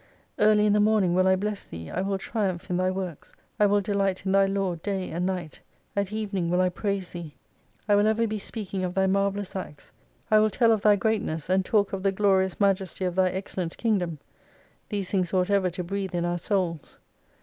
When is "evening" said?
6.11-6.49